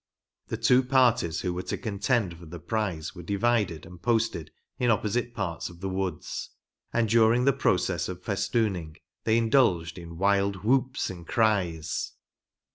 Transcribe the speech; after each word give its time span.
The 0.47 0.57
two 0.57 0.81
parties 0.81 1.41
who 1.41 1.53
were 1.53 1.61
to 1.61 1.77
contend 1.77 2.35
for 2.35 2.47
the 2.47 2.57
prize 2.59 3.13
were 3.13 3.21
divided, 3.21 3.85
and 3.85 4.01
posted 4.01 4.49
in 4.79 4.89
opposite 4.89 5.35
parts 5.35 5.69
of 5.69 5.79
the 5.79 5.89
woods, 5.89 6.49
and 6.91 7.07
during 7.07 7.45
the 7.45 7.53
process 7.53 8.09
of 8.09 8.23
festooning 8.23 8.97
they 9.25 9.37
indulged 9.37 9.99
in 9.99 10.17
wild 10.17 10.63
whoops 10.63 11.11
and 11.11 11.27
cries. 11.27 12.13